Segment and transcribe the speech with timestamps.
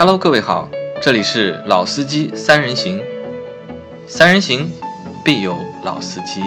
[0.00, 0.66] Hello，各位好，
[1.02, 3.02] 这里是老司机三人行，
[4.06, 4.72] 三人行
[5.22, 6.40] 必有老司机。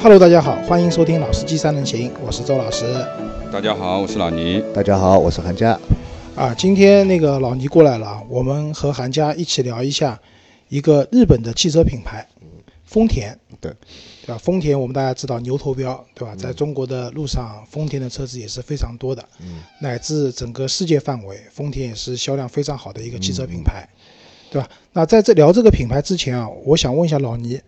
[0.00, 2.92] Hello，大家好，欢迎收听《老司机三人行》，我是周老师。
[3.52, 4.60] 大家好，我是老倪。
[4.74, 5.78] 大家好，我是韩佳。
[6.34, 10.20] 啊，今天那个老倪过来了，我们和韩佳一起聊一下
[10.68, 12.26] 一个日本的汽车品牌，
[12.84, 13.38] 丰田。
[13.62, 13.72] 对，
[14.22, 14.36] 对吧？
[14.36, 16.34] 丰田我们大家知道牛头标，对吧？
[16.34, 23.88] 在中国的路上，丰田的车子也是非常多的，嗯，乃至整个世界范围，丰田也是销量非常好的一个汽车品牌，
[24.50, 24.68] 对吧？
[24.92, 27.60] 那在这聊这个品牌之前啊，我想问一下老倪，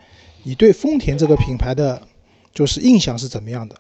[0.42, 2.02] 你对丰田这个品牌的
[2.52, 3.76] 就是印象是怎么样的？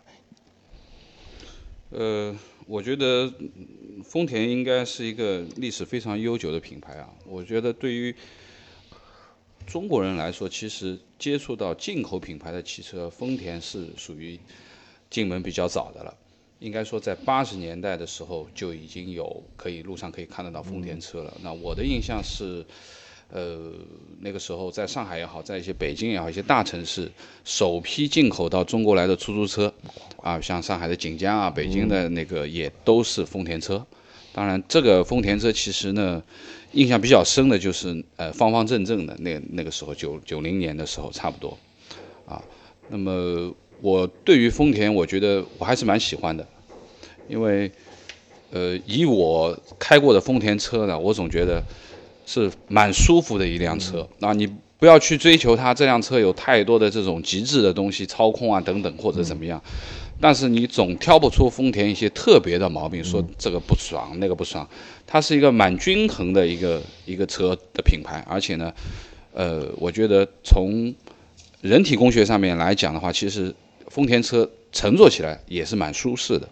[1.90, 7.08] 呃，我觉得嗯丰田应该是一个历史非常悠久的品牌啊。
[7.26, 8.14] 我觉得对于
[9.66, 14.38] 中国人来说，其实接触到进口品牌的汽车，丰田是属于
[15.10, 16.14] 进门比较早的了。
[16.60, 21.36] 应该说，在八十年代的时候就已经有可以路上可以看得到丰田车了。
[21.42, 22.64] 那我的印象是，
[23.30, 23.72] 呃，
[24.20, 27.10] 那个时候在上海也好，在一些北京也好，一些大城市，
[27.44, 29.72] 首批进口到中国来的出租车，
[30.22, 33.84] 啊，像上海的锦江啊，北京的那个也都是丰田车。
[34.34, 36.20] 当然，这个丰田车其实呢，
[36.72, 41.56] 印象比较深的就是呃方方正正的那那个时候九九零年的时候差不多，
[42.26, 42.42] 啊，
[42.88, 46.44] 那么我对于丰田，我觉得我还是蛮喜欢的，
[47.28, 47.70] 因为
[48.50, 51.62] 呃以我开过的丰田车呢，我总觉得
[52.26, 54.04] 是蛮舒服的一辆车。
[54.18, 54.48] 那、你
[54.80, 59.62] 不要去追求它这辆车有太多的这种极致的东西，操控啊等等或者怎么样。
[60.20, 64.66] 但是你总挑不出丰田一些特别的毛病，说这个不爽那个不爽，
[65.06, 68.72] 它是一个蛮均衡的一个一个车的品牌，而且呢，
[69.32, 70.94] 呃，我觉得从
[71.60, 73.54] 人体工学上面来讲的话，其实
[73.88, 76.48] 丰田车乘坐起来也是蛮舒适的。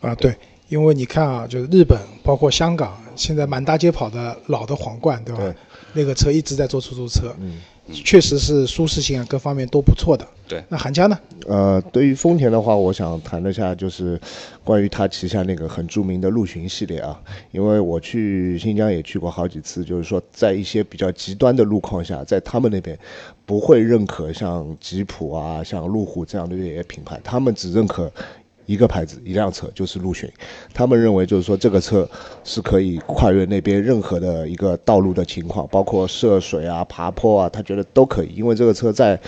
[0.00, 0.34] 啊，对，
[0.68, 5.42] 因为你看啊，就是日本，包括香港，现在满大街跑的老的皇冠，对吧？
[5.42, 5.54] 对。
[5.94, 7.62] 那个车一直在做出租车，嗯，
[7.92, 10.26] 确实是舒适性啊各方面都不错的。
[10.46, 11.18] 对，那韩佳呢？
[11.46, 14.18] 呃，对于丰田的话，我想谈一下就是
[14.64, 17.20] 关于它旗下那个很著名的陆巡系列啊，
[17.52, 22.98] 因为我去新疆也去过好几次，就是说在一些比较极端的路况下，在他们那边
[23.44, 28.10] 不会认可像吉普啊、像路虎这样的越野品牌，他们只认可。
[28.68, 30.30] 一个牌子一辆车就是陆巡，
[30.74, 32.06] 他们认为就是说这个车
[32.44, 39.18] 是可以跨越那边任何的一个道路的情况，包括涉水啊、爬坡啊，他觉得都可以，因为这个车在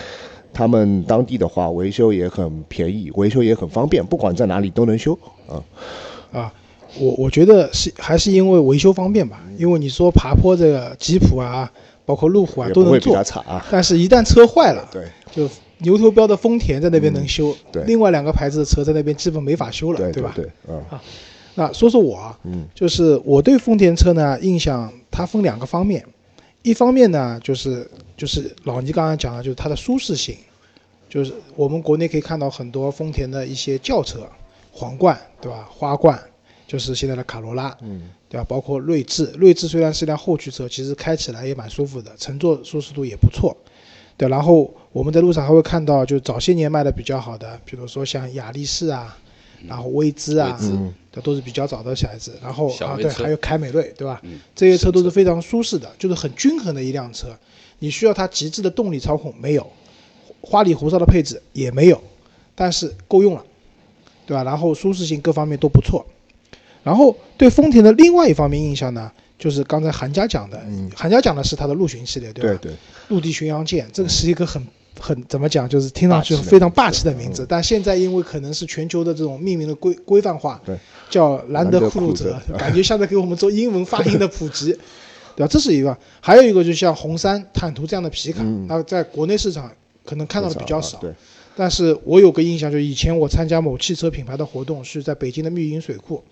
[0.53, 5.57] 他们当地的话维修也很便宜，维修也很方便，不管在哪里都能修啊。
[6.31, 6.53] 啊，
[6.99, 11.71] 我我觉得是还是因为维修方便吧，因为你说爬坡这个吉普啊，
[12.05, 13.65] 包括路虎啊都能做啊。
[13.71, 15.49] 但是一旦车坏了，对就
[15.81, 20.33] 牛头标的丰田在那边能修，对另外两个牌子的车在那边基本没法修了，对吧？
[20.35, 20.83] 对，嗯
[21.53, 26.05] 那说说我啊，嗯就是我对丰田车呢印象，它分两个方面，
[26.61, 30.35] 一方面呢就是就是老倪刚刚讲的，就是它的舒适性，
[31.09, 34.19] 就是我们国内可以看到很多丰田的一些轿车，
[34.71, 35.67] 皇冠对吧？
[35.69, 36.17] 花冠
[36.65, 38.45] 就是现在的卡罗拉，嗯对吧？
[38.47, 43.57] 包括锐志，锐志虽然是辆后驱车，其实开起来也蛮舒服的，乘坐舒适度也不错。
[44.21, 49.17] 对，然后我们在路上还会看到，就早些年卖的比较好的，比如说像雅力士啊，
[49.67, 52.37] 然后威姿啊，威姿嗯这都是比较早的小孩子。
[52.39, 54.21] 然后啊，对，还有凯美瑞，对吧？
[54.21, 57.29] 嗯这些车都是非常舒适的，就是很均衡的一辆车。
[57.79, 59.67] 你需要它极致的动力操控没有，
[60.39, 61.99] 花里胡哨的配置也没有，
[62.53, 63.43] 但是够用了，
[64.27, 64.43] 对吧？
[64.43, 66.05] 然后舒适性各方面都不错。
[66.83, 72.59] 然后对丰田的另外一方面印象呢，就是刚才韩佳讲的，嗯韩佳讲的是它的陆巡系列，对吧？
[72.61, 74.61] 对对，陆地巡洋舰，这个是一个很
[74.99, 77.45] 很怎么讲，就是听上去非常霸气的名嗯字。
[77.49, 80.77] 但现在因为可能是全球的这种命名的规规范化，对，
[81.09, 84.67] 叫兰德酷路兰泽感觉像在给我们做英文发音的普及，
[85.35, 85.47] 对吧？
[85.47, 89.71] 这是一个，还有一个就像红杉、坦途这样的皮卡，嗯那在国内市场
[90.05, 90.99] 可能看到的比较少。
[90.99, 91.11] 对，
[91.55, 96.23] 但是我有个印象，就是以前我参加某汽车品牌的活动，是在北京的密云水库，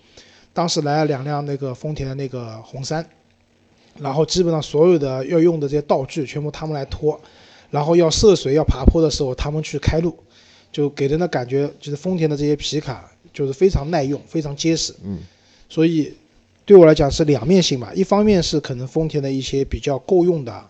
[0.52, 3.04] 当时来了两辆那个丰田的那个红杉，
[3.98, 7.20] 然后基本上所有的要用的这些道具全部他们来拖，
[7.70, 10.16] 然后要涉水要爬坡的时候他们去开路，
[10.70, 15.18] 就给人的感觉就是丰田的这些皮卡就是非常耐用，非常结实，嗯
[15.68, 16.12] 所以
[16.64, 20.66] 对我来讲是两面性吧，一方面是可能丰田的一些比较够用的。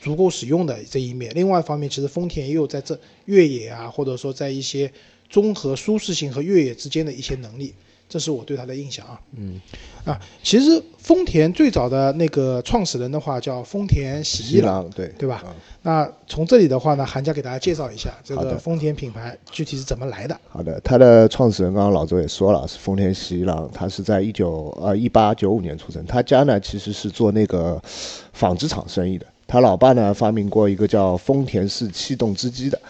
[0.00, 4.92] 足够使用的这一面，另外一方面，其实丰田也有在这越野啊，或者说在一些
[5.30, 7.72] 综合舒适性和越野之间的一些能力，
[8.14, 9.20] 这是我对他的印象啊。
[9.36, 9.60] 嗯，
[10.04, 15.42] 啊，其实丰田最早的那个创始人的话叫丰田喜一郎，对对吧？
[15.44, 15.50] 啊
[15.82, 20.40] 那从这里的话呢，韩家给大家介绍一下这个丰田品牌具体是怎么来的。
[20.48, 27.82] 好的，它的创始人刚刚老周也说了，是丰田喜一郎，他是在一九呃一八九五年出生，他家呢其实是做那个
[28.32, 32.80] 纺织厂生意的，他老爸呢发明过一个叫丰田式气动织机的。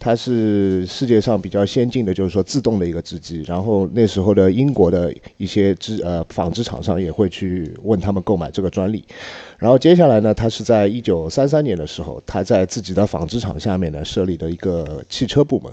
[0.00, 3.42] 它是世界上比较先进的，就是说自动的一个织机。
[3.46, 9.04] 然后那时候的英国的一些织呃纺织厂商也会去问他们购买这个专利。
[9.58, 15.70] 然后接下来呢，他是在一九三三年的时候，他在自己的纺织厂下面呢设立了一个汽车部门。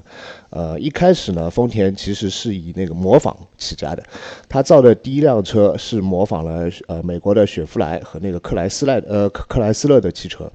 [0.49, 4.03] 呃，一开始呢，丰田其实是以那个模仿起家的，
[4.49, 10.51] 他造的第一辆车是模仿了呃美国的雪佛兰和那个克莱斯莱呃克莱斯勒的汽车。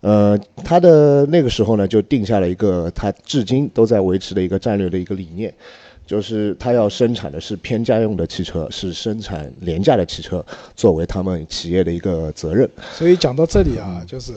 [0.00, 5.52] 呃，他的那个时候呢，就定下了一个他至今都在维持的一个战略的一个理念，
[6.06, 10.44] 就是他要生产的是偏家用的汽车，是生产廉价的汽车，
[10.74, 12.68] 作为他们企业的一个责任。
[12.94, 14.32] 所以讲到这里啊，就是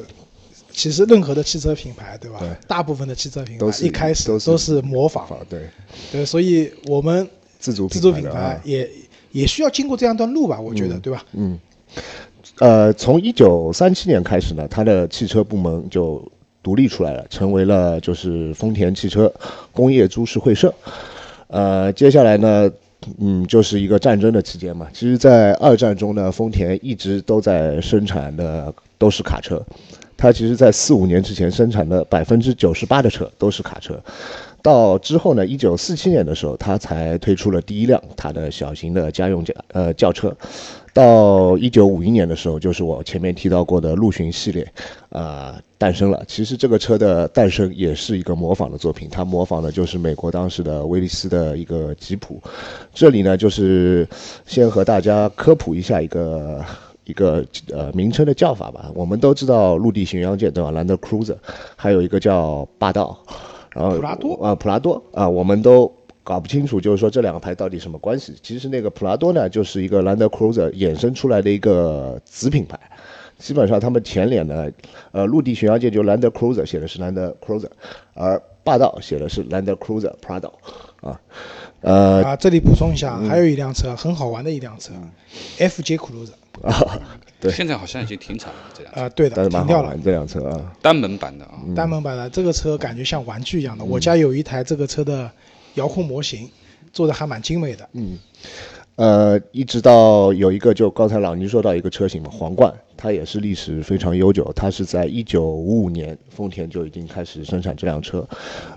[0.71, 2.39] 其实任何的汽车品牌，对吧？
[2.39, 5.69] 对大部分的汽车品牌都是一开始都是模仿，啊，对，
[6.11, 7.25] 对，所以我们
[7.59, 8.89] 自主自主品牌也
[9.31, 11.25] 也需要经过这样一段路吧，我觉得，嗯对吧？
[11.33, 11.59] 嗯，
[12.59, 16.23] 呃，从一九三七年开始呢，它的汽车部门就
[16.61, 19.31] 独立出来了，成为了就是丰田汽车
[19.71, 20.73] 工业株式会社。
[21.47, 22.71] 呃，接下来呢，
[23.19, 24.87] 嗯，就是一个战争的期间嘛。
[24.93, 29.61] 其实，在二战中呢，丰田一直都在生产的都是卡车。
[30.15, 33.99] 它其实，在四五年之前生产的百分之九十八的车都是卡车，
[34.61, 40.33] 到之后呢，一九四七年的时候，它才推出了第一辆它的小型的家用轿呃轿车。
[40.93, 44.65] 到一九五一年的时候，就是我前面提到过的陆巡系列，
[45.09, 46.23] 啊、诞生了。
[46.27, 52.39] 其实这个车的诞生也是一个模仿的作品，它模仿的就是美国当时的威利斯的一个吉普。
[52.93, 54.07] 这里呢，就是
[54.45, 56.63] 先和大家科普一下一个。
[57.05, 61.35] 一个呃名称的叫法吧，我们都知道陆地巡洋舰对吧？Land Cruiser，
[61.75, 63.19] 还有一个叫霸道，
[63.71, 68.33] 然后普拉多啊，普拉多啊，我们都搞不清楚，就是说这两个牌到底什么关系。
[68.41, 72.79] 其实那个普拉多呢，就是一个兰德 Cruiser 衍生出来的一个子品牌。
[73.39, 74.71] 基本上他们前脸呢，
[75.11, 77.67] 呃，陆地巡洋舰就兰德 Cruiser 写的是兰德 Cruiser，
[78.13, 80.51] 而霸道写的是兰德 Cruiser Prado，
[81.01, 81.19] 啊，
[81.81, 84.93] 呃啊，这里补充一下，嗯还有一辆车很好玩的一辆车
[85.57, 86.31] ，FJ Cruiser，
[86.63, 87.01] 啊，
[87.41, 87.51] 对。
[87.51, 89.01] 现在好像已经停产了，这辆车。
[89.01, 89.97] 啊，对的，但是蛮停掉了。
[90.01, 95.29] 这辆车啊，单门版的啊，单门版的这个车感觉像玩具一嗯样的，我家有一台这个车的
[95.75, 96.49] 遥控模型，
[96.91, 97.89] 做的还蛮精美的。
[97.93, 98.17] 嗯，
[98.95, 108.27] 呃，一直到有一个就刚才老倪说到一个车型嘛，皇冠，它也是历史非常悠久，它是在一九五五年丰田就已经开始生产这辆车，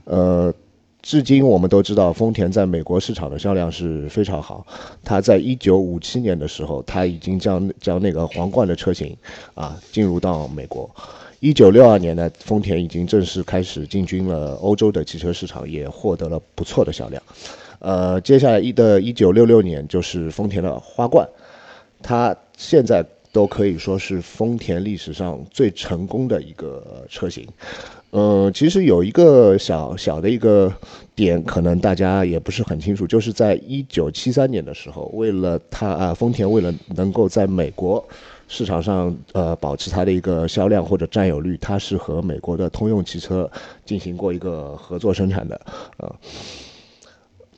[0.05, 0.55] 呃。
[1.03, 4.67] 至今我们都知道，丰田在美国市场的销量是非常好。
[5.05, 9.17] 它在一九五七年的时候，它已经将将那个皇冠的车型
[9.55, 10.91] 啊进入到美国。
[11.41, 17.23] 一九六二年呢，丰田已经正式开始进军了欧洲的汽车市场，也获得了不错的销量。
[17.79, 21.29] 呃，接下来一的一九六六年就是丰田的花冠，
[22.03, 27.47] 它现在都可以说是丰田历史上最成功的一个车型。
[28.11, 30.73] 呃，其实有一个小小的一个
[31.15, 38.03] 点，可能大家也不是很清楚，就是在一九七三年的时候，为了它啊，丰田为了能够在美国
[38.49, 43.51] 市场上呃保持它的一个销量或者占有率，它是和美国的通用汽车
[43.85, 45.61] 进行过一个合作生产的，
[45.99, 46.15] 呃。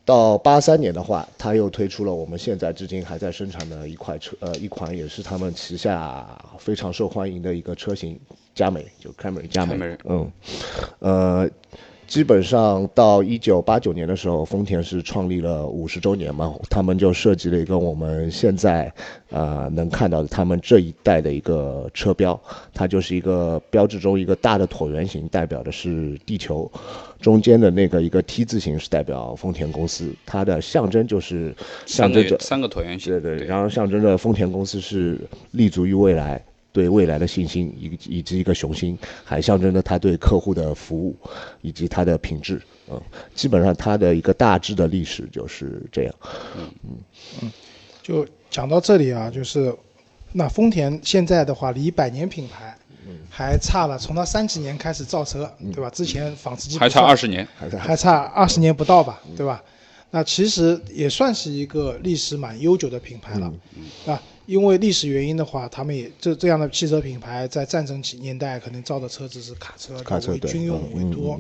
[0.05, 6.27] 到八三年的话，它又推出了我们现在至今还在生产的一款车，呃，一款也是他们旗下
[6.57, 8.19] 非常受欢迎的一个车型，
[8.55, 9.75] 佳美，就 Camry 佳美。
[9.75, 10.33] Camry，嗯，
[11.01, 11.51] 呃，
[12.09, 18.91] 基本上到一九八九年的时候，丰田是创立了五十周年嘛，他们就设计了一个我们现在
[19.29, 22.41] 呃能看到的他们这一代的一个车标，
[22.73, 26.71] 它就是一个标志中一个大的椭圆形，代表的是地球，
[27.21, 41.17] 中间的那个一个 T 字形是代表丰田公司，它的象征就是象征着个三个椭圆形，对对，然后象征着丰田公司是立足于未来，对未来的信心，以以及一个雄心，还象征着他对客户的服务
[41.61, 42.61] 以及他的品质。
[42.91, 43.01] 嗯，
[43.35, 46.15] 基本上他的一个大致的历史就是这样。
[46.57, 46.99] 嗯
[47.43, 47.53] 嗯
[48.03, 49.75] 就讲到这里啊，就是
[50.33, 52.77] 那丰田现在的话，离百年品牌
[53.31, 55.91] 还差了，从它三几年开始造车，对吧？
[55.91, 57.47] 之前纺织机还差二十年，
[57.79, 59.63] 还差二十年不到吧，对吧？
[60.11, 63.53] 那其实也算是一个历史蛮悠久的品牌了。
[64.07, 71.39] 啊，因为历史原因的话，他们也这这样的汽车品牌在战争期年代可能造的车子是卡车，卡车军用嗯为多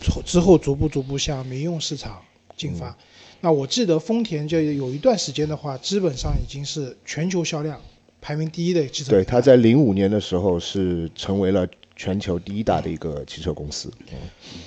[0.00, 2.18] 之之后逐步逐步向民用市场
[2.56, 2.96] 进发。
[3.42, 7.78] 那我记得丰田就有一段时间的话，基本上已经是全球销量
[8.22, 9.32] 排名第一的汽车对，牌。
[9.32, 13.92] 它在零五年的时候是成为了全球第一大的一个汽车公司。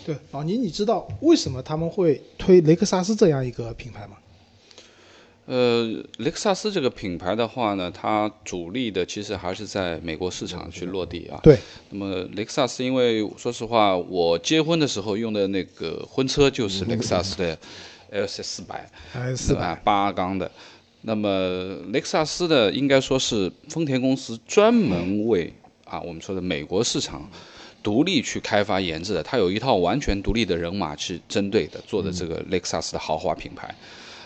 [0.06, 4.16] 对老倪，你知道为什么他们会推雷克萨斯这样一个品牌吗？
[5.52, 5.84] 呃，
[6.20, 11.40] 雷克萨斯这个品牌的话呢，它主力的其实还是在美国市场去落地啊。
[11.42, 11.58] 对。
[11.90, 17.58] 那么雷克萨斯，因为说实话，我结婚的时候用的那个婚车就是雷克萨斯的
[18.12, 19.74] LC 四百，还是四百？
[19.84, 20.52] 八缸的。
[21.02, 21.30] 那么
[21.92, 25.52] 雷克萨斯的应该说是丰田公司专门为
[25.84, 27.28] 啊我们说的美国市场
[27.82, 33.74] 独立去开发研制的，它有一套完全独立的人马去针对的做的这个雷克萨斯的豪华品牌。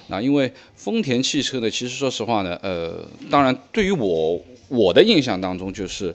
[0.08, 6.14] 那因为丰田汽车呢，其实说实话呢，呃，当然对于我我的印象当中，就是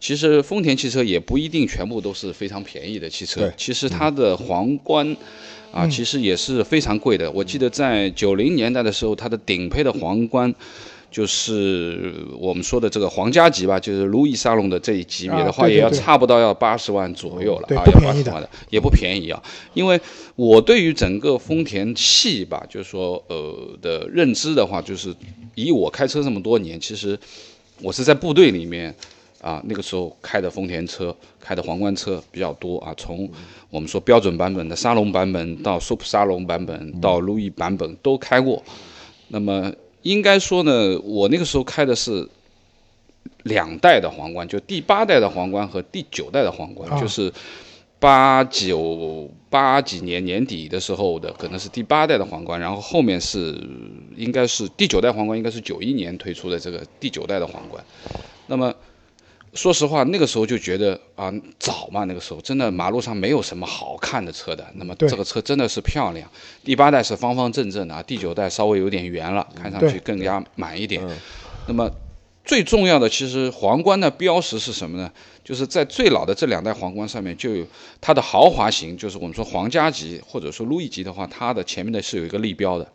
[0.00, 5.16] 其实丰田汽车也不一定全部都是非常便宜的汽车，其实它的皇冠。
[5.70, 7.30] 啊，其实也是非常贵的。
[7.30, 10.52] 我记得在九零年代的时候，它的顶配的皇冠，
[11.10, 19.42] 就是我们说的这个皇家级吧，就是路易沙龙的这一级别的话，啊对对对也要差不多要八十万左右了对啊，要不便宜的80万的，也不便宜啊。
[19.74, 20.00] 因为
[20.36, 25.14] 我对于整个丰田系吧，就是说呃的认知的话，就是
[25.54, 27.18] 以我开车这么多年，其实
[27.80, 28.94] 我是在部队里面。
[29.40, 32.92] 啊，那个时候开的丰田车，开的皇冠车比较多啊。
[32.96, 33.30] 从
[33.70, 38.60] 我们说标准版本的沙龙版本到 Super 沙龙版本到路易版本都开过。
[39.28, 42.28] 那么应该说呢，我那个时候开的是
[43.42, 47.32] 两代的皇冠，就第八代的皇冠和第九代的皇冠，啊就是
[47.98, 53.60] 八九八几年年底的时候的，可能是第八代的皇冠，然后后面是
[54.16, 57.84] 应该是第九代皇冠，应该是九一年推出的这个第九代的皇冠。
[58.46, 58.72] 那么
[59.54, 64.66] 说实话，那个时候就觉得啊，早嘛，那个时候真的马路上没有什么好看的车的。
[64.74, 66.30] 那么这个车真的是漂亮，
[66.62, 71.02] 第八代是方方正正的啊，第九代稍微有点圆了，看上去更加满一点。
[71.66, 71.90] 那么
[72.44, 75.10] 最重要的，其实皇冠的标识是什么呢？
[75.48, 77.66] 就是在最老的这两代皇冠上面就有
[78.02, 82.86] 它的豪华型，就是我们说皇家级或者说路易级的话，它的前面的是有一个立标的，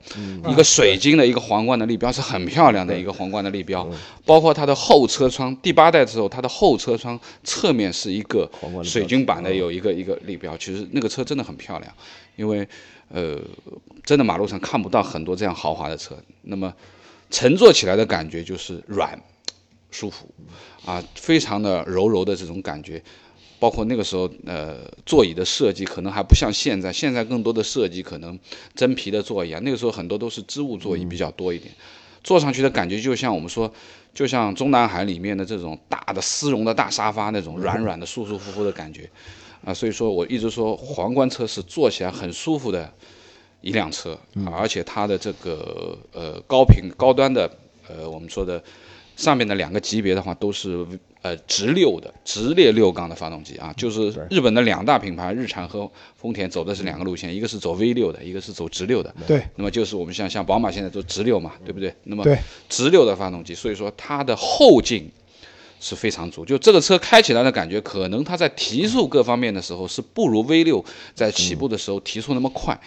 [0.47, 3.89] 一个水晶的一个皇冠的立标是很漂亮的一个皇冠的立标，
[4.23, 8.47] 包括它的后车窗，第八代的时候它的后车窗侧面是一个
[8.83, 11.91] 水晶版的有一个一个立标，其实那个车真的很漂亮，
[12.35, 12.67] 因为
[13.09, 13.39] 呃
[14.03, 16.71] 真的马路上看不到很多这样豪华的车，那么
[17.31, 19.19] 乘坐起来的感觉就是软。
[19.93, 20.27] 舒服，
[20.83, 23.01] 啊，非常的柔柔的这种感觉，
[23.59, 28.37] 包括那个时候，呃，座椅的设计可能还不像现在，现在更多的设计可能
[28.75, 31.73] 真皮的座椅啊，那个时候很多都是织物座椅比较多一点，
[32.23, 33.71] 坐上去的感觉就像我们说，
[34.13, 39.09] 就像中南海里面的这种大的丝绒的大沙发那种软软的、舒舒服服的感觉，
[39.63, 42.91] 啊，所以说我一直说皇冠车是坐起来很舒服的
[43.61, 44.11] 一辆车，
[44.45, 47.49] 啊而且它的这个呃高频高端的
[47.87, 48.61] 呃我们说的。
[49.15, 50.85] 上面的两个级别的话都是
[51.21, 59.13] 呃直六的直列六缸的发动机啊，就是日本的两大品牌日产和丰田走的是两个路线，一个是走 V 六的，一个是走直六的。
[59.27, 61.93] 对，那么就是我们像像宝马现在都直六嘛，对不对？
[62.03, 62.25] 那么
[62.67, 65.09] 直六的发动机，所以说它的后劲
[65.83, 72.79] 是非常足，就这个车开起来的感觉，可能它在提速各方面的时候是不如 V 六在起步的时候提速那么快，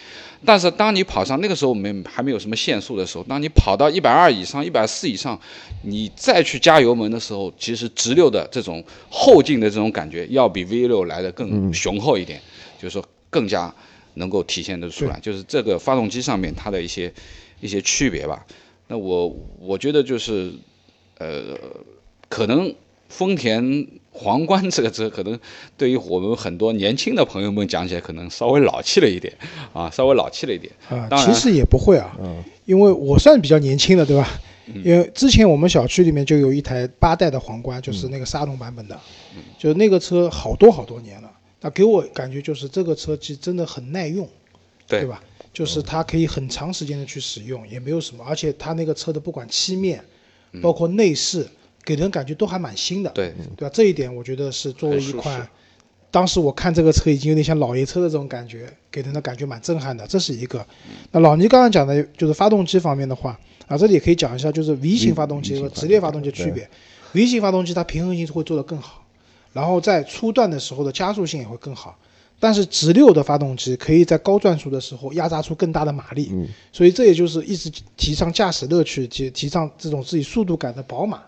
[0.43, 5.39] 但是当你跑上那个时候没还没有什么限速的时候，当你跑到一百二以上、一百四以上，
[5.83, 12.41] 你再去加油门的时候，其实直六的这种后劲的这种感觉要比 V 六来的更雄厚一点，
[12.81, 13.71] 就是说更加
[14.15, 17.13] 能够体现得出来，就是这个发动机上面它的一些
[17.61, 18.43] 一些区别吧。
[18.87, 20.51] 那我我觉得就是，
[21.19, 21.55] 呃，
[22.29, 22.73] 可能
[23.09, 25.39] 丰田皇冠这个车，可能
[25.77, 29.33] 对于我们很多年轻的朋友们讲起来，可能稍微老气了一点
[29.73, 30.71] 啊，稍微老气了一点。
[30.89, 32.17] 啊，其实也不会啊，
[32.65, 34.27] 因为我算比较年轻的，对吧？
[34.83, 38.99] 因为之前我们小区里面就有一台八代的皇冠，就是那个沙龙版本的，
[39.57, 41.31] 就是那个车好多好多年了。
[41.61, 44.27] 那给我感觉就是这个车其实真的很耐用，
[44.87, 45.23] 对吧？
[45.53, 50.03] 就是它可以很长时间的去使用，也没有什么，而且它那个车的不管漆面，
[50.61, 51.47] 包括内饰，
[51.87, 53.71] 给人感觉都还蛮新的，对，对吧？
[53.73, 55.49] 这一点我觉得是作为一款，
[56.11, 60.67] 当时我看这个车已经有点像老爷车的这种感觉，给人的感觉蛮震撼的，这是一个。
[61.13, 66.69] 那老倪刚刚讲的就是发动机方面的话，啊，这里也可以讲一下，就是 V 型发动机和直列发动机的区别。
[67.13, 69.05] V 型发动机它平衡性会做得更好，
[69.53, 71.97] 然后在初段的时候的加速性也会更好。
[72.39, 81.21] 但是直六的发动机可以在高转速的时候压榨出更大的马力，嗯所以这也就是一直提倡驾驶乐趣，提提倡这种自己速度感的宝马，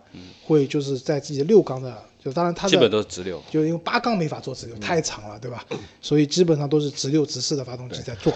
[0.46, 3.42] 会就是在自己的六缸的，就当然它基本都是直六。
[3.50, 5.66] 就因为八缸没法做直六，太长了，对吧？
[6.02, 8.32] 所以基本上都是直六直四的发动机在做。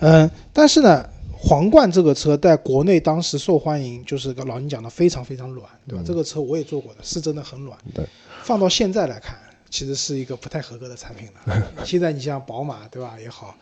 [0.00, 6.04] 嗯，但是呢，皇冠这个车在国内当时受欢迎，就是个老倪讲的非常非常软，对吧？
[6.06, 7.78] 这个车我也坐过的，是真的很软。
[7.94, 8.04] 对，
[8.42, 9.38] 放到现在来看，
[9.76, 11.62] 其实是一个不太合格的产品了。
[11.84, 13.14] 现在你像宝马，对吧？
[13.20, 13.54] 也好，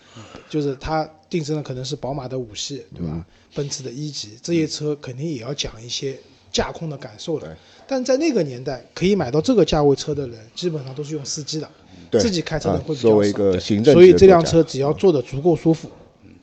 [0.49, 3.26] 就是它定制的可能是宝马的五系，对吧？
[3.52, 6.16] 奔驰的一级，这些车肯定也要讲一些
[6.52, 7.56] 驾控的感受的。
[7.88, 11.68] 但在那个年代，可以买到这个价位车的人，基本上都是用司机的，
[12.12, 13.33] 自己开车的会比作为一。
[13.33, 15.90] 个行政所以这辆车只要坐的足够舒服，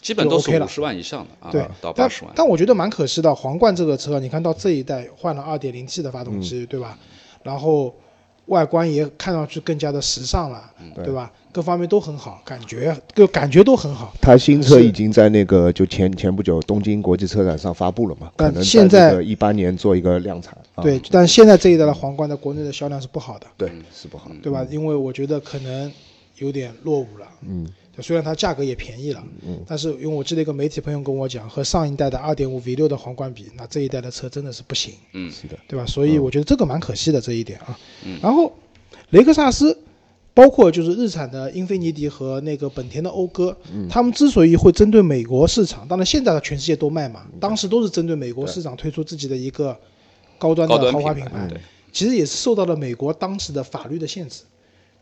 [0.02, 2.34] 基本都是五十万以上的啊，对，到八十万。
[2.36, 7.00] 但我觉得蛮可惜的，皇冠这个车，你看到这一代换了 2.0T 的发动嗯机，对吧？
[7.44, 7.96] 然后
[8.52, 11.32] 外观也看上去更加的时尚了，嗯对吧？
[11.54, 14.14] 各方面都很好，感觉就感觉都很好。
[14.22, 20.58] 它新车已经在那个就前前不久东京国际车展上发布了嘛，可但能现在在一八年做一个量产。
[20.76, 24.30] 啊、对，但现在这一代的皇冠在国内的销量是不好的，对是不好。
[24.44, 24.66] 对吧？
[24.70, 25.92] 因为我觉得可能
[26.38, 27.28] 有点落伍了。
[27.42, 27.68] 嗯，
[28.00, 34.94] 虽然它价格也便宜了，嗯，但是因为我记得一个媒体朋友跟我讲，和上一代的2.5 V6 的皇冠比，那这一代的车真的是不行。
[35.14, 35.86] 嗯，是的，对吧？
[35.86, 37.78] 所以我觉得这个蛮可惜的这一点啊。
[38.06, 38.54] 嗯然后
[39.10, 39.78] 雷克萨斯，
[40.34, 43.56] 包括就是日产的英菲尼迪和那个本田的讴歌，
[43.90, 49.78] 他们之所以会针对美国市场，当然现在的全世界都卖嘛，当时都是针对美国市场推出自己的一个
[50.38, 51.60] 高端的豪华品牌对
[51.92, 54.44] 其实也是受到了美国当时的法律的限制。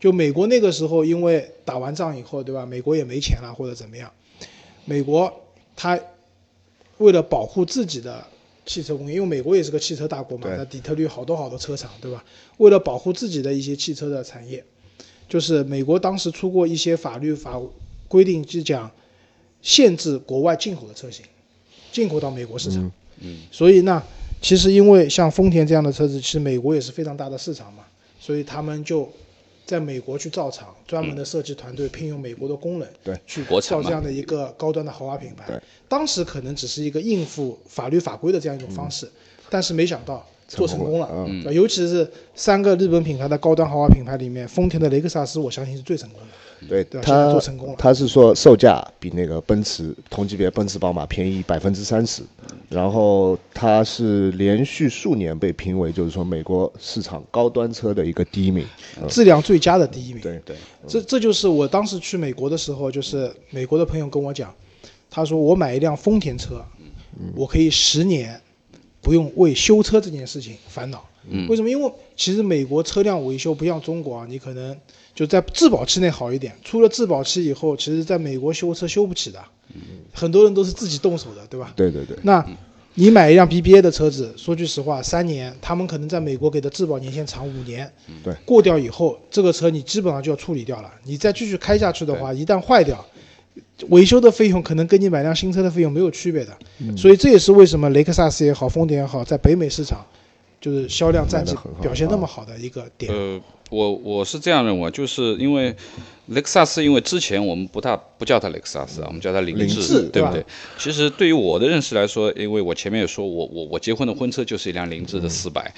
[0.00, 2.64] 就美国那个时候，因为打完仗以后，对吧？
[2.64, 4.10] 美国也没钱了或者怎么样，
[4.86, 5.32] 美国
[5.76, 6.00] 它
[6.96, 8.26] 为了保护自己的
[8.64, 12.24] 汽车工业，因为美国也是个汽车大国嘛，对那底特律好多好多车厂，对吧？
[12.56, 14.64] 为了保护自己的一些汽车的产业，
[15.28, 17.60] 就是美国当时出过一些法律法
[18.08, 18.90] 规定，就讲
[19.60, 21.24] 限制国外进口的车型，
[21.92, 22.90] 进口到美国市场。
[23.18, 24.02] 嗯，所以呢，
[24.40, 27.84] 其实因为像丰田这样的车子，其实美国也是非常大的市场嘛，
[28.18, 29.06] 所以他们就
[29.70, 35.44] 在美国去造厂，专门的设计团队聘用美国的工人，对，去造这样的一个高端的豪华品牌。
[35.46, 39.08] 对，当时可能只是一个应付法律法规的这样一种方式，
[39.48, 41.08] 但是没想到做成功了。
[41.28, 46.26] 嗯尤其是三个日本品牌的高端豪华品牌里面，丰田的雷克萨斯，我相信是最成功的。
[46.68, 52.22] 对对吧现在它做成功了它是说售价比那个奔驰同级别奔驰、宝马便宜百分之三十，
[52.68, 58.66] 然后它是连续数年被评为就是说美国市场高端车的一个第一名。
[59.08, 60.22] 质量最佳的第一名。
[60.22, 64.54] 对对，这这就是我当时去美国的时候，就是美国的朋友跟我讲，
[65.10, 66.64] 他说我买一辆丰田车，
[67.34, 68.40] 我可以十年
[69.00, 71.04] 不用为修车这件事情烦恼。
[71.48, 71.68] 为什么？
[71.68, 74.76] 因为其实美国车辆维修不像中国啊，你可能
[75.14, 79.38] 就在质保期内好一点，出了质保期以后，其实在美国修车修不起的，
[80.12, 81.72] 很多人都是自己动手的，对吧？
[81.76, 82.44] 对对对，那
[82.94, 87.90] 你买一辆 BBA 的车子，说句实话，三年，他们可能在美国给的质保年限长五年，
[88.24, 90.90] 对，过掉以后，这个车你基本上就要处理掉了。
[91.04, 93.04] 你再继续开下去的话，一旦坏掉，
[93.90, 96.56] 维修的费用可能跟你买辆新车的费用没有区别的。
[96.78, 96.96] 嗯。
[96.96, 100.04] 所以这也是为什么雷克萨斯也好，丰田也好，在北美市场
[100.60, 103.12] 就是销量战绩表现那么好的一个点。
[103.12, 105.74] 呃，我我是这样认为，就是因为
[106.26, 110.44] 雷克萨斯，因为之前我们不大不叫它雷克萨斯啊，我们叫它凌凌志，对不对？
[110.78, 115.72] 其实对于我的认识来说，因为我前面也说我我我结婚的婚车就是一辆凌志的四百、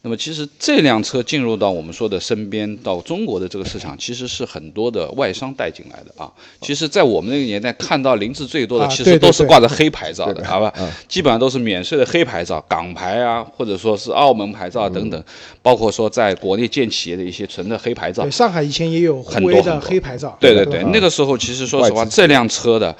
[0.00, 6.30] 那么其实这辆车进入到我们说的身边到中国的这个市场，其实是很多的外商带进来的啊。
[6.60, 10.72] 其实，在我们那个年代看到凌志最多的，啊其实都是挂着黑牌照的，好吧？
[11.08, 15.22] 基本上都是免税的黑牌照，港牌啊，或者说是澳门牌照啊等等，
[15.62, 18.30] 包括说在国内建企业的一些纯的黑牌照对，。
[18.30, 20.36] 上海以前也有很多的黑牌照。
[20.38, 22.96] 对对对，那个时候其实说实话，这辆车的，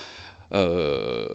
[0.49, 1.27] 呃，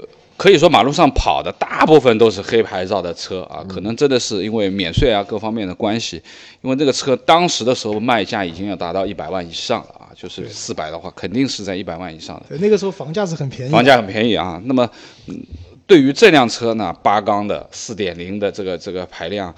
[0.43, 6.21] 可以说马路上跑的大部分都是黑牌照的车啊，可能真的是因为免税啊各方面的关系，
[6.60, 12.47] 因为这个车当时的时候卖价已经要达到一百万以上了啊，就是四百的话，肯定是在一百万以上的。
[12.49, 13.77] 对，那个时候房价是很便宜的。
[13.77, 14.62] 房价很便宜啊。
[14.65, 14.89] 那么，
[15.27, 15.41] 嗯，
[15.88, 19.56] 对于这辆车呢，八缸的四点零的这个这个排量，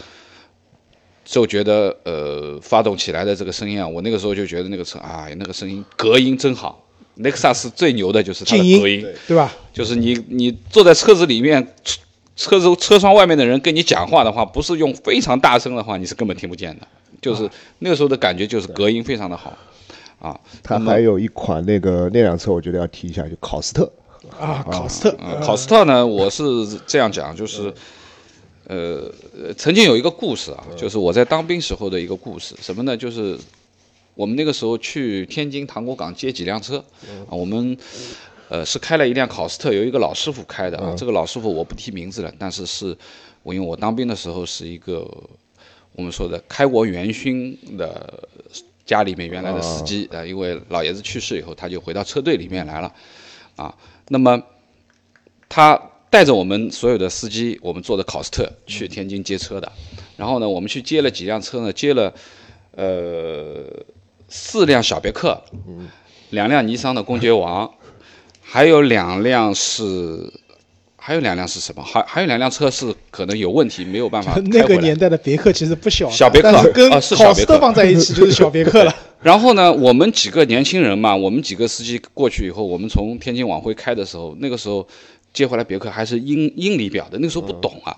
[1.23, 6.84] 就觉得呃，发动起来的这个声音啊，我那个时候就觉得那个车啊，那个声音隔音真好。
[7.15, 9.53] 雷克萨斯最牛的就是它的隔音，对吧？
[9.73, 11.99] 就是你你坐在车子里面，车
[12.35, 16.87] 车子车窗外面的人跟你讲话的话，不是用非常大声的话，你是根本听不见的。
[17.21, 17.49] 就是
[17.79, 19.57] 那个时候的感觉，就是隔音非常的好，
[20.19, 23.91] 啊，它还有一款那个那辆车，我觉得要提一下，就考斯特。
[24.39, 26.43] 啊，考斯特，啊，考斯特呢，我是
[26.87, 27.71] 这样讲，就是，
[28.65, 29.03] 呃，
[29.37, 32.97] 呃曾经有一个故事啊，就是我在当兵时候的一个故事，什么呢？
[32.97, 33.37] 就是
[34.15, 36.77] 我们那个时候去天津塘沽港接几辆车，
[37.29, 37.77] 啊，我们
[38.49, 42.97] 呃是开了一辆考斯特，有一个老师傅开的啊，这个老师傅我不提名字了，但是是
[43.43, 45.05] 我因为我当兵的时候是一个
[45.93, 48.27] 我们说的开国元勋的
[48.85, 52.93] 家里面原来的司机啊、呃因为老爷子去世以后，他就回到车队里面来了，
[53.55, 53.75] 啊，
[54.07, 54.41] 那么
[55.49, 59.69] 他带着我们所有的司机，我们坐的考斯特去天津接车的。
[60.15, 61.73] 然后呢，我们去接了几辆车呢？
[61.73, 62.13] 接了
[62.71, 63.65] 呃
[64.29, 65.41] 四辆小别克，
[66.29, 67.71] 两辆尼桑的公爵王，
[68.41, 70.31] 还有两辆是。
[70.97, 71.83] 还有两辆是什么？
[71.83, 78.91] 还还有两辆车是可能有问题，没有办法 那个年代的别克其实不小，小别克跟考斯特放在一起就是小别克了。
[79.21, 84.87] 然后呢，我们几个年轻人嘛，我们几个司机过去以后，我们从天津往回开的时候，那个时候
[85.31, 87.95] 接回来别克还是英英里表的，那个时候不懂啊，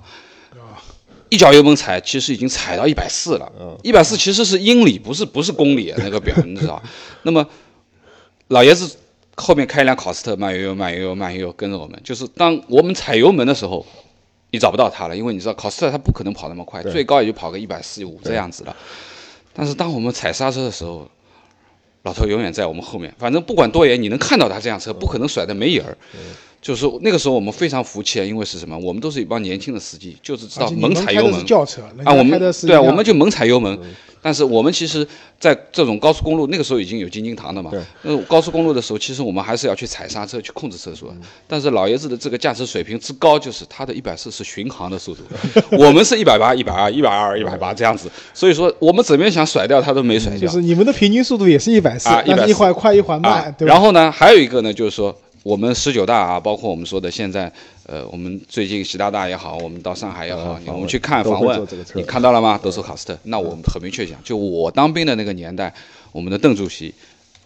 [1.29, 3.51] 一脚油门踩，其实已经踩到一百四了，
[3.83, 6.81] 一百四其实是英里，不是不是公里那个表，你知道？
[7.23, 7.47] 那么
[8.47, 8.97] 老爷子。
[9.39, 12.01] 后面开一辆考斯特，慢悠悠、慢悠悠、慢悠悠跟着我们。
[12.03, 13.85] 就是当我们踩油门的时候，
[14.49, 18.75] 你找不到他了，因为你知道考斯特他不可能跑那么快，最高也就跑个一百四五这样子了。
[19.53, 21.07] 但是当我们踩刹车的时候，
[22.01, 25.95] 老头永远在我们后面，反正不管多远，你能看到他这辆车，不可能甩的没影儿。
[26.62, 28.78] 就是那个时候我们非常服气啊，因为是什么？
[28.78, 31.46] 我们都是一帮年轻的司机，就是知道猛踩油门。
[31.46, 33.78] 轿车啊，我们对啊，我们就猛踩油门。
[34.20, 35.08] 但是我们其实，
[35.39, 37.72] 在这种高速公路，那个时候已经有京津唐的嘛。
[38.02, 41.10] 那高速公路的时候，其实我们还是要去踩刹车，去控制车速。
[41.48, 45.22] 但是老爷子的这个驾驶水平之高，就是他的一百四是巡航的速度，
[45.78, 48.10] 我们是一百八、一百二、一百二、一百八这样子。
[48.34, 50.41] 所以说，我们怎么想甩掉他都没甩掉。
[50.41, 52.10] 就是你们的平均速度也是一百四，
[52.48, 55.15] 一会儿快一会儿慢，对然后呢，还有一个呢，就是说。
[55.47, 57.49] 我们十九大啊，包括我们说的现在，
[57.86, 62.60] 呃，我们最近习大大也好，我们到上海也好，我们去看访问，你看到了吗？
[62.62, 63.17] 都是考斯特。
[63.23, 65.73] 那我们很明确讲，就我当兵的那个年代，
[66.12, 66.93] 我们的邓主席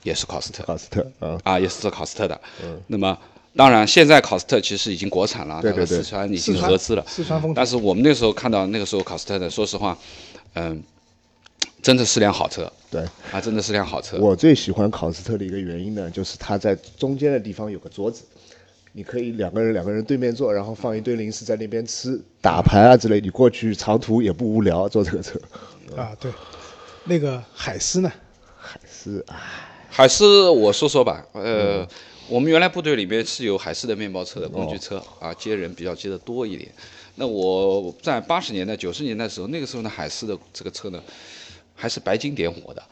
[0.02, 2.42] 也是考斯特，考斯特啊，啊，也是做考斯特的。
[2.64, 2.82] 嗯。
[2.88, 3.16] 那么，
[3.56, 7.06] 当然，现在考斯特其实已经国产了，对对对，四川已经合资了。
[7.08, 9.96] 四川丰但是我们那时候看到那个时候考斯特的，说实话，
[10.56, 10.82] 嗯。
[11.84, 13.02] 真的是辆好车，对，
[13.32, 14.18] 啊，真的是辆好车。
[14.18, 18.24] 我最喜欢考斯特的一个原因呢，就是它在中间的地方有个桌子，
[18.92, 25.40] 你可以两个人两个人对面坐，然后放一堆零食在那边吃，打牌啊之类，你过去长途也不无聊，坐这个车。
[25.96, 26.30] 啊，对，
[27.06, 28.12] 那个海狮呢？
[28.58, 29.38] 海狮，唉，
[29.90, 31.88] 海狮，我说说吧，呃，
[32.28, 36.70] 我们原来部队里面是有海狮的面包车的工具车啊，接人比较接的多一点。
[37.16, 41.02] 那我在八十年代、九十年代的时候，那个时候的，海狮的这个车呢。
[41.82, 42.84] 还是白金点火的，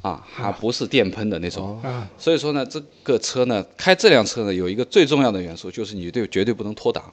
[0.00, 1.78] 啊，还不是电喷的那种，
[2.16, 7.12] 所以说呢，这个车呢，开这辆车呢，有一个最重要的元素，就是你对绝对不能脱档，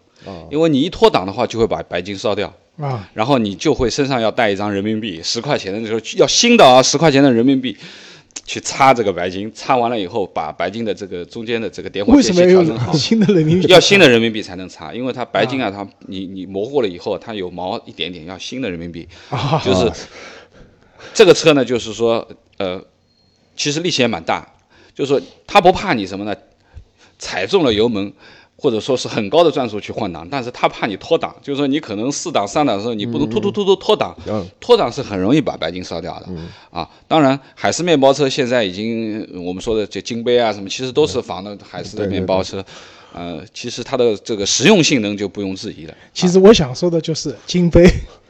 [0.50, 7.76] 因为你一脱档的话，就会把白金烧掉，啊，然后你就会身上要带一张人民币十块钱的，时候要新的啊，十块钱的人民币
[8.46, 13.68] 去擦这个白金，擦完了以后，把白金的这个中间的这个点火间隙调整好，新的人民币？
[13.68, 19.06] 要新的人民币才能擦，因为它白金啊，它你你磨过了以后，它有毛一点点，要新的人民币，
[19.62, 19.92] 就是。
[21.14, 22.82] 这个车呢，就是说，呃，
[23.56, 24.48] 其实力气也蛮大，
[24.94, 26.36] 就是说它不怕你什么呢？
[27.18, 28.12] 踩中了油门，
[28.58, 34.16] 或者说是很高的转速去换挡，但是它怕你脱档，就是说你可能四档、三档的时候，你不能突突突突脱档，
[34.60, 36.28] 脱档是很容易把白金烧掉的。
[36.72, 42.64] 啊，当然，海狮面包车现在已经我们说的这金杯啊什么，其实都是仿的海狮的面包车。
[43.16, 45.96] 呃，其实它的这个实用性能就不用质疑了。
[46.14, 47.90] 其实我想说的就是金杯，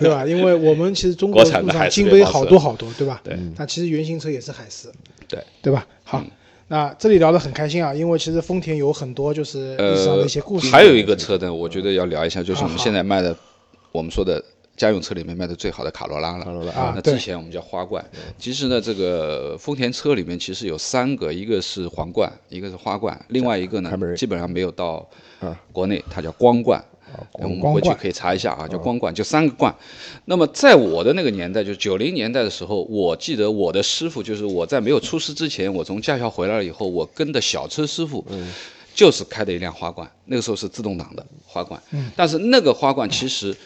[0.00, 0.26] 对吧？
[0.26, 3.20] 因为我们其实中国路上金杯好多好多，对吧？
[3.22, 3.38] 对。
[3.56, 4.88] 那其实原型车也是海狮，
[5.28, 5.86] 对对吧？
[6.02, 6.24] 好，
[6.68, 10.68] 那这里聊得很开心啊，因为其实丰田有很多就是历史上的一些故事。
[10.70, 13.36] 还有一个车呢，我觉得要聊一下，就是我们现在卖的，
[13.92, 14.44] 我们说的。
[14.76, 18.04] 家用车里面卖的最好的卡罗拉了，啊，那之前我们叫花冠，
[18.36, 25.08] 其实呢，这个丰田车里面其实有三个，一个是皇冠，一个是花冠，另外一个呢，基本上没有到
[25.70, 26.84] 国内，它叫光冠，
[27.34, 29.72] 我们回去可以查一下啊，叫光冠，就三个冠。
[30.24, 38.24] 那么在我的那个年代，就九零年代的时候，我记得我的师傅就是我在没有出师之前，我从驾校回来了以后，我跟的小车师傅，
[38.92, 41.80] 就是开的一辆花冠，那个时候是自动挡的花冠，
[42.16, 43.56] 但是那个花冠其实。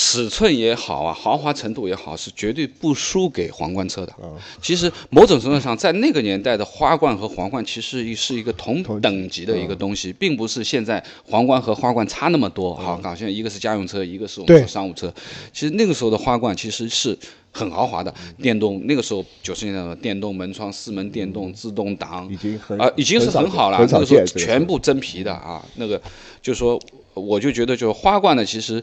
[0.00, 4.14] 尺寸也好啊，豪华程度也好，是绝对不输给皇冠车的。
[4.62, 12.72] 其实某种程度上，在那个年代的花冠和皇冠其实是一个同等级的一个东西，并不是现在皇冠和花冠差那么多。
[12.76, 15.12] 好，搞现在一个是家用车，一个是我们说商务车。
[15.52, 17.18] 其实那个时候的花冠其实是
[17.50, 23.78] 很豪华的，电动那个时候九十年代的电动门窗、四门电动、自动挡，已经很啊已经是很好了。
[23.80, 26.00] 那个时候全部真皮的啊，那个
[26.40, 26.80] 就说
[27.14, 28.80] 我就觉得就是花冠呢，其实。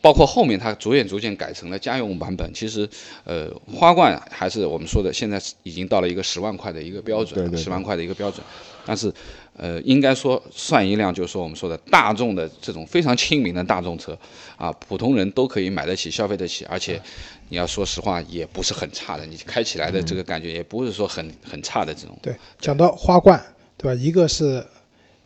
[0.00, 2.88] 包括后面它逐渐逐渐改成了家用版本，其实，
[3.24, 8.44] 呃，花冠还是我们说的，现在已经到了一个十万块的一个标准，十万块的一个标准。
[8.86, 9.12] 但是，
[9.56, 14.16] 呃，应该说算一辆，就是说我们说的大众的这种非常亲民的大众车，
[14.56, 17.00] 啊，普通人都可以买得起、消费得起，而且
[17.48, 22.16] 你要说实话也不是很差的，你开起来的这个感觉也不是说很很差的这种。
[22.22, 23.44] 对，讲到花冠，
[23.76, 24.00] 对吧？
[24.00, 24.64] 一个是。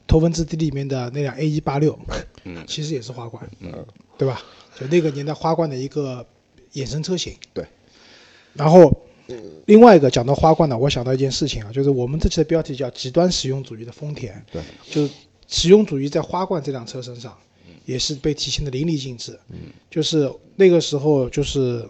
[0.04, 1.98] 头文字 D 里面的那辆 A 一八六，
[2.44, 3.72] 嗯其实也是花冠，嗯，
[4.18, 4.42] 对吧？
[4.78, 6.26] 就那个年代花冠的一个
[6.74, 7.34] 衍生车型。
[7.52, 7.64] 对。
[8.54, 8.92] 然后，
[9.64, 15.12] 另外一个讲到花冠呢，我想到一件事情啊，就是我们这期的标题叫“极端实用主义的丰田”，对，就是
[15.48, 17.34] 实用主义在花冠这辆车身上
[17.86, 19.38] 也是被体现的淋漓尽致。
[19.48, 19.58] 嗯，
[19.90, 21.82] 就是那个时候，就是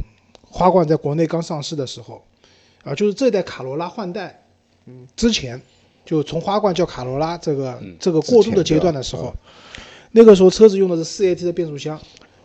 [0.44, 2.22] 花冠在国内刚上市的时候，
[2.84, 4.44] 啊，就是这代卡罗拉换代，
[4.86, 5.60] 嗯，之前
[6.04, 9.34] 就从花冠叫卡罗拉这个、嗯这个过渡的阶段的时候，
[10.12, 12.00] 那个时候车子用的是四 AT 的变速箱。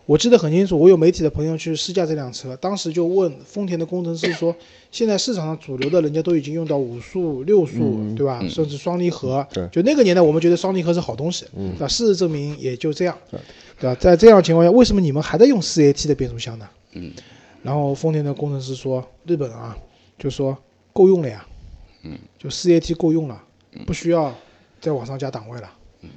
[0.08, 4.56] 我记得很清楚，我有媒体的朋友去试驾这辆车，当时就问丰田的工程师说，
[4.90, 8.42] 现在市场上主流的人家都已经用到五速、六速，嗯对吧？
[8.48, 9.46] 甚至双离合。
[9.52, 11.88] 对就那个年代，我们觉得双离合是好东西，嗯对吧？
[11.88, 13.38] 事实证明也就这样，对
[13.78, 13.94] 对吧？
[14.00, 16.66] 在这样情况下，为什么你们还在用四 AT 的变速箱呢？
[16.94, 17.12] 嗯，
[17.62, 19.76] 然后丰田的工程师说，日本啊，
[20.18, 20.56] 就说
[20.94, 21.46] 够用了呀，
[22.04, 23.38] 嗯，就四 AT 够用了，
[23.84, 24.34] 不需要
[24.80, 26.08] 再往上加档位了，嗯，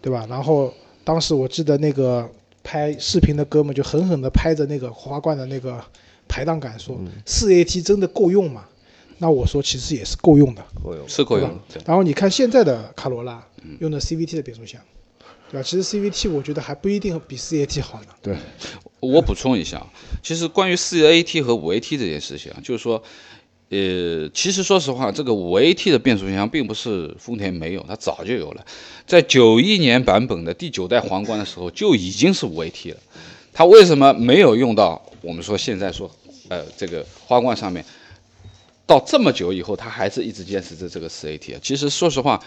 [0.00, 0.24] 对吧？
[0.30, 2.30] 然后当时我记得那个
[2.62, 5.82] 拍视频的哥们就狠狠地拍着那个花冠的那个
[6.28, 8.64] 排档杆说，四 AT 真的够用吗？
[9.18, 10.64] 那我说其实也是够用的。
[10.82, 11.08] 够用。
[11.08, 11.80] 是够用的。
[11.84, 13.46] 然后你看现在的卡罗拉
[13.80, 14.80] 用的 CVT 的变速箱，
[15.50, 15.62] 对吧？
[15.62, 18.08] 其实 CVT 我觉得还不一定比四 AT 好呢。
[18.22, 18.36] 对，
[19.00, 19.86] 我补充一下，
[20.22, 23.02] 其实关于四 AT 和五 AT 这件事情啊，就是说，
[23.70, 28.66] 呃，其实说实话，这个五 AT 的变速箱并不是丰田没有，它早就有了，
[29.06, 32.96] 在九一年版本的第九代皇冠的时候就已经是五 AT 了。
[33.52, 36.10] 它为什么没有用到我们说现在说，
[36.48, 37.84] 呃，这个花冠上面？
[38.88, 41.60] 到这么久以后，它还是一直坚持着这个四 AT 啊。
[41.62, 42.42] 其实说实话，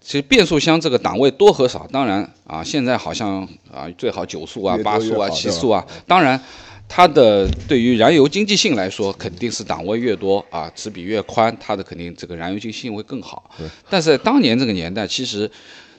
[0.00, 3.42] 其实变速箱这个档位多和少，当然啊，现在好像
[3.74, 6.40] 啊最好九速啊、八速啊、七速啊，当然。
[6.88, 13.50] 它的对于燃油经济性来说，肯定是档位越多啊，齿比越宽，它的肯定这个燃油经济性会更好。
[13.90, 15.50] 但是在当年这个年代，其实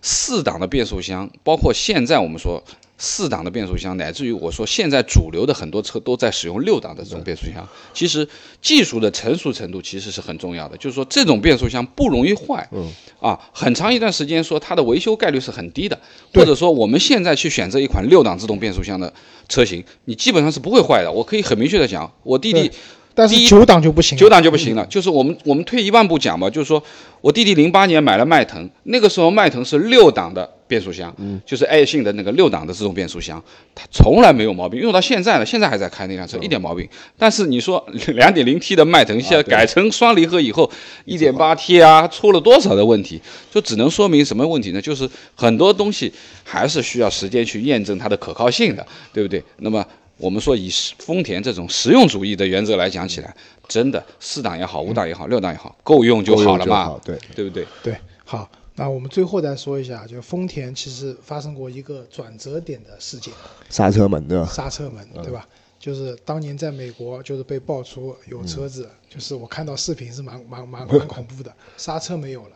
[0.02, 2.62] 四档的变速箱，包括现在我们说
[3.02, 7.68] 四档的变速箱，乃至于我说现在主流的很多车都在使用六档的这种变速箱。
[7.94, 8.28] 其实
[8.62, 12.68] 技术的成熟程度其实是很重要的，就是说这种变速箱不容易坏。
[12.74, 15.98] 嗯，啊，很长一段时间说它的维修概率是很低的，
[16.34, 19.12] 或者说我们现在去选择一款六档自动变速箱的
[19.48, 21.10] 车型，你基本上是不会坏的。
[21.10, 22.70] 我可以很明确的讲，我弟弟
[23.16, 24.86] 但是九档就不行，九档就不行了。
[24.88, 26.84] 就是我们我们退一万步讲吧，就是说
[27.22, 36.88] 我弟弟零八年买了迈腾，那个时候迈腾是六档的变速箱，嗯就是爱信的那个六档的自动变速箱，它从来没有毛病，用到现在了，现在还在开那辆车，一点毛病。
[37.18, 40.72] 但是你说 两点零 T 的迈腾现在改成双离合以后，
[41.06, 43.20] 一点八 T 啊，出了多少的问题？
[43.52, 44.80] 就只能说明什么问题呢？
[44.80, 49.44] 就是很多东西还是需要时间去验证它的可靠性的，对不对？
[49.58, 49.84] 那么。
[50.22, 53.34] 我们说以丰田这种实用主义的原则来讲起来，
[53.70, 57.66] 真的四档也好，五档也好，六档也好，够用就好了嘛，对，对不对？
[57.82, 58.46] 对，好，
[58.80, 63.34] 那我们最后再说一下，就丰田其实发生过一个转折点的事件，
[63.70, 64.50] 刹车门对吧？
[64.52, 65.46] 刹车门，对吧？
[65.78, 72.56] 就是当年在美国，就是被爆出有车子，就是我看到视频是蛮蛮蛮 蛮恐怖的，刹车没有了。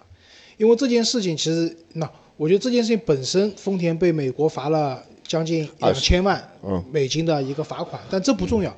[0.58, 8.76] 因为这件事情，其实那我觉得这件事情本身，丰田被美国罚了将近两千万嗯美金的一个罚款，但这不重要，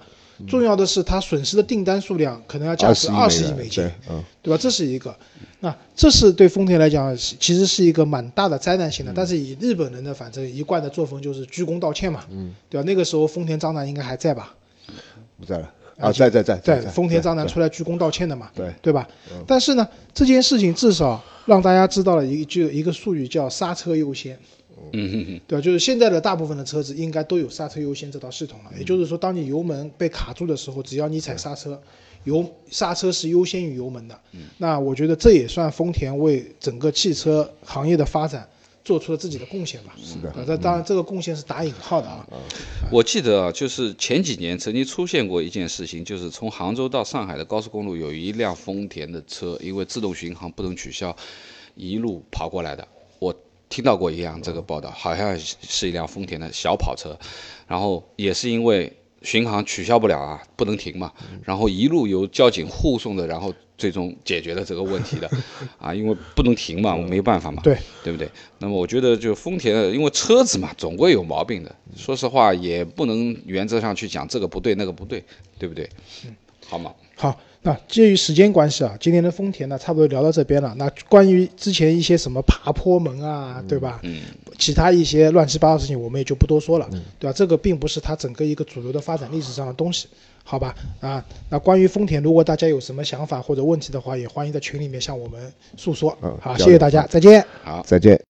[0.48, 4.58] 重要的是它损失的订单数量可能要价值二二十亿美金，对，嗯，对吧？
[4.62, 5.16] 这是一个，
[5.60, 9.14] 那这是对丰田来讲，其实是一个蛮大的灾难性的。
[9.16, 12.86] 但是以日本人的反正一贯的作风就是鞠躬道歉嘛，嗯，对吧？
[12.86, 14.54] 那个时候丰田章男应该还在吧？
[15.40, 19.08] 不在了啊，在在在在在丰田章男出来鞠躬道歉的嘛，对对吧？
[19.48, 24.38] 但是呢，这件事情至少让大家知道了一个就一个术语叫刹车优先，
[24.92, 25.62] 嗯哼哼，对吧？
[25.62, 28.72] 就是现在的大部分的车子应该都有刹车优先这套系统了。
[28.78, 31.82] 也就是说，当你油门被卡住的时候，只要你踩刹车，
[32.26, 34.20] 油刹车是优先于油门的。
[34.58, 38.48] 那我觉得这也算丰田为整个汽车行业的发展
[38.84, 39.96] 做出了自己的贡献吧。
[39.98, 42.28] 是的啊，这当然这个贡献是打引号的啊。
[42.92, 51.16] 我记得啊，就是前几年曾经出现过一件事情，就是从杭州到上海的高速公路有一辆丰田的车，因为自动巡航不能取消，
[51.76, 52.88] 一路跑过来的。
[53.76, 57.14] 我听到过一辆这个报道，好像是一辆丰田的小跑车，
[57.68, 58.90] 然后也是因为
[59.22, 61.12] 巡航取消不了啊，不能停嘛，
[61.44, 65.30] 然后一路由交警护送的，然后最终解决了这个问题的，
[65.78, 67.78] 啊，因为不能停嘛，我没办法嘛，对。
[68.02, 68.30] 对不对？
[68.60, 75.22] 那么我觉得就丰田的，因为车子嘛，总归有毛病的，说实话也不能原则上去讲这个不对那个不对，
[75.60, 75.90] 对不对？
[76.66, 80.72] 好嘛，好，那介于时间关系啊，今天的丰田呢，差不多聊到这边了。
[80.78, 84.00] 那关于之前一些什么爬坡门啊，对吧？
[84.04, 84.22] 嗯，
[84.60, 87.34] 其他一些乱七八糟的事情，我们也就不多说了，对吧？
[87.36, 90.08] 这个并不是它整个一个主流的发展历史上的东西，
[90.44, 90.76] 好吧？
[91.00, 96.12] 啊，那关于丰田，如果大家有什么想法或者问题的话，也欢迎在群里面向我们诉说。
[96.12, 97.44] 好，嗯好谢谢大家，再见。
[97.64, 97.84] 好。
[97.84, 98.22] 再见。